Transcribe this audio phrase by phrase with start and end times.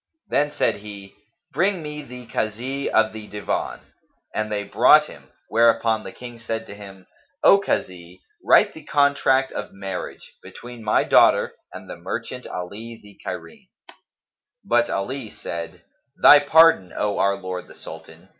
[0.29, 1.13] Then said he,
[1.53, 3.81] "Bring me the Kazi of the Divan"
[4.33, 7.05] and they brought him; whereupon the King said to him,
[7.43, 13.19] "O Kazi, write the contract of marriage between my daughter and the merchant Ali the
[13.23, 13.67] Cairene."
[14.65, 15.83] But Ali said,
[16.17, 18.29] "Thy pardon, O our lord the Sultan!